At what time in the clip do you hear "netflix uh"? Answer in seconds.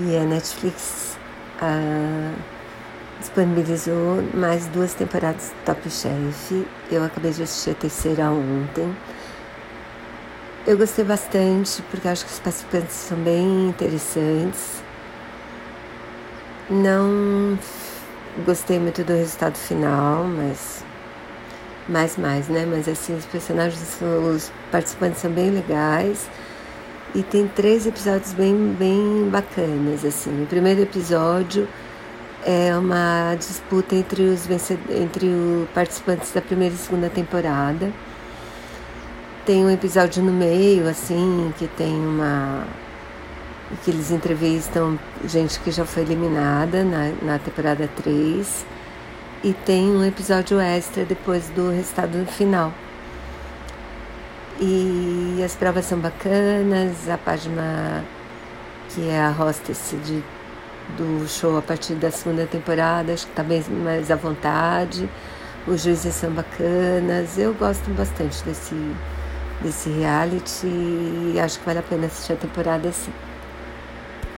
0.24-2.34